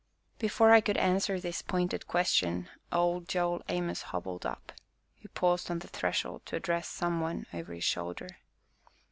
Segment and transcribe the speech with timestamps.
[0.39, 4.71] Before I could answer this pointed question, old Joel Amos hobbled up,
[5.21, 8.39] who paused on the threshold to address some one over his shoulder.